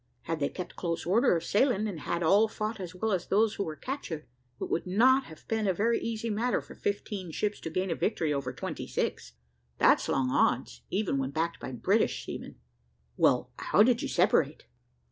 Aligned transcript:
Had 0.23 0.39
they 0.39 0.49
kept 0.49 0.75
close 0.75 1.05
order 1.05 1.35
of 1.37 1.43
sailing, 1.43 1.87
and 1.87 1.99
had 1.99 2.23
all 2.23 2.47
fought 2.47 2.79
as 2.79 2.95
well 2.95 3.11
as 3.11 3.27
those 3.27 3.53
who 3.53 3.63
were 3.63 3.75
captured, 3.75 4.25
it 4.59 4.67
would 4.67 4.87
not 4.87 5.25
have 5.25 5.47
been 5.47 5.67
a 5.67 5.75
very 5.75 5.99
easy 6.01 6.27
matter 6.31 6.59
for 6.59 6.73
fifteen 6.73 7.29
ships 7.29 7.59
to 7.59 7.69
gain 7.69 7.91
a 7.91 7.95
victory 7.95 8.33
over 8.33 8.51
twenty 8.51 8.87
six. 8.87 9.33
That's 9.77 10.09
long 10.09 10.31
odds, 10.31 10.81
even 10.89 11.19
when 11.19 11.29
backed 11.29 11.59
by 11.59 11.71
British 11.73 12.25
seamen." 12.25 12.55
"Well, 13.15 13.51
how 13.57 13.83
did 13.83 14.01
you 14.01 14.07
separate?" 14.07 14.65